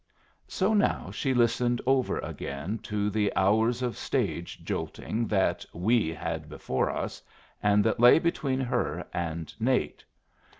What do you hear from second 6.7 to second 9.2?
us, and that lay between her